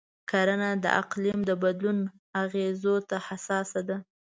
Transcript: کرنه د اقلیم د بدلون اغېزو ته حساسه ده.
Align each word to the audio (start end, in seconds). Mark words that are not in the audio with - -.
کرنه 0.29 0.69
د 0.83 0.85
اقلیم 1.01 1.39
د 1.45 1.51
بدلون 1.63 1.99
اغېزو 2.43 2.95
ته 3.09 3.17
حساسه 3.27 3.81
ده. 3.87 3.97